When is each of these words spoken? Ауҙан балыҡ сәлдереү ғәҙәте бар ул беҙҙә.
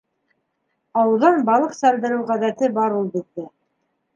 Ауҙан 1.01 1.37
балыҡ 1.49 1.75
сәлдереү 1.81 2.25
ғәҙәте 2.33 2.71
бар 2.79 2.97
ул 3.03 3.09
беҙҙә. 3.19 3.47